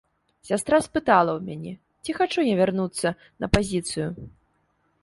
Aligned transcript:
Сястра 0.47 0.79
спыталася 0.85 1.35
ў 1.35 1.41
мяне, 1.49 1.73
ці 2.03 2.11
хачу 2.21 2.39
я 2.53 2.59
вярнуцца 2.61 3.07
на 3.45 3.53
пазіцыю. 3.59 4.11